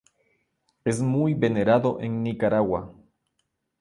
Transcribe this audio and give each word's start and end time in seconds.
Es 0.83 0.99
muy 0.99 1.35
venerado 1.35 1.99
en 1.99 2.23
Nicaragua. 2.23 2.91